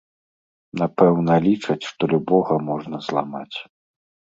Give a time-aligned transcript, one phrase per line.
[0.83, 3.57] Напэўна, лічаць, што любога можна зламаць.